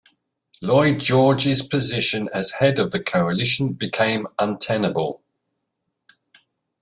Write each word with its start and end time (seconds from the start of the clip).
Lloyd 0.63 0.99
George's 0.99 1.61
position 1.61 2.27
as 2.33 2.49
head 2.53 2.79
of 2.79 2.89
the 2.89 2.99
coalition 2.99 3.73
became 3.73 4.25
untenable. 4.39 5.21